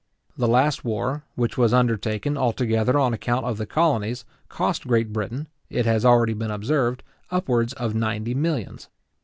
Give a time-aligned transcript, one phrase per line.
[0.35, 5.47] The last war, which was undertaken altogether on account of the colonies, cost Great Britain,
[5.69, 8.89] it has already been observed, upwards of ninety millions.